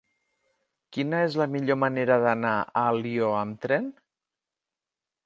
[0.95, 3.87] Quina és la millor manera d'anar a Alió amb tren?